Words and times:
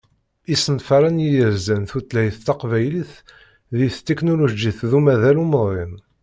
Isenfaren 0.53 1.17
i 1.25 1.27
yerzan 1.37 1.83
tutlayt 1.91 2.37
taqbaylit 2.45 3.11
deg 3.77 3.91
tetiknulujit 3.95 4.79
d 4.89 4.91
umaḍal 4.99 5.37
umḍin. 5.43 5.93